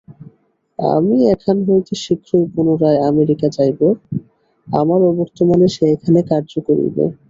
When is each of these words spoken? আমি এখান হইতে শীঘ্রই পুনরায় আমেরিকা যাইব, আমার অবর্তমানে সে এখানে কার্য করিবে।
আমি 0.79 1.17
এখান 1.33 1.57
হইতে 1.67 1.93
শীঘ্রই 2.03 2.45
পুনরায় 2.53 2.99
আমেরিকা 3.09 3.47
যাইব, 3.55 3.79
আমার 4.67 4.99
অবর্তমানে 5.11 5.67
সে 5.75 5.83
এখানে 5.95 6.19
কার্য 6.29 6.51
করিবে। 6.67 7.03